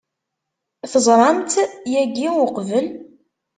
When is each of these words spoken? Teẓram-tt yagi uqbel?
Teẓram-tt 0.91 1.57
yagi 1.91 2.27
uqbel? 2.43 2.87